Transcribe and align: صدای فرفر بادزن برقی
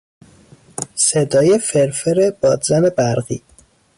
صدای 0.95 1.59
فرفر 1.59 2.31
بادزن 2.41 2.89
برقی 2.89 3.41